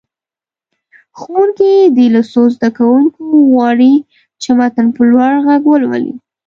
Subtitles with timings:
[1.19, 3.93] ښوونکی دې له څو زده کوونکو وغواړي
[4.41, 6.13] چې متن په لوړ غږ ولولي.